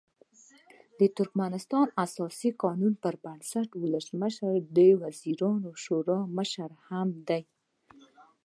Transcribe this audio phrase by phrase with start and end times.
[0.99, 7.43] د ترکمنستان اساسي قانون پر بنسټ ولسمشر د وزیرانو شورا مشر هم دی.